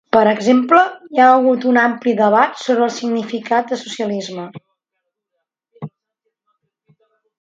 [0.15, 0.77] Per exemple,
[1.15, 4.47] hi ha hagut un ampli debat sobre el significat de socialisme.